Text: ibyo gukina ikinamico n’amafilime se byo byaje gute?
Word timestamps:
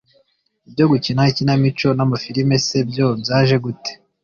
ibyo 0.67 0.85
gukina 0.91 1.21
ikinamico 1.31 1.87
n’amafilime 1.97 2.55
se 2.67 2.77
byo 2.89 3.07
byaje 3.21 3.55
gute? 3.63 3.91